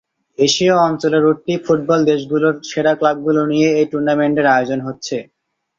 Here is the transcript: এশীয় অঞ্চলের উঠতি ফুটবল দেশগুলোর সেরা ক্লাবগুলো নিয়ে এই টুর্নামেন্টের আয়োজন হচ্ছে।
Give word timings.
এশীয় 0.39 0.75
অঞ্চলের 0.87 1.23
উঠতি 1.25 1.53
ফুটবল 1.65 1.99
দেশগুলোর 2.09 2.55
সেরা 2.69 2.93
ক্লাবগুলো 2.99 3.41
নিয়ে 3.51 3.69
এই 3.79 3.85
টুর্নামেন্টের 3.91 4.47
আয়োজন 4.53 4.79
হচ্ছে। 4.87 5.17